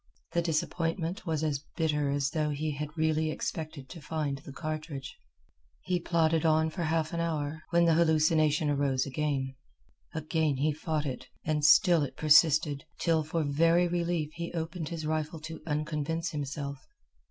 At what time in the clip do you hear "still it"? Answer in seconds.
11.63-12.17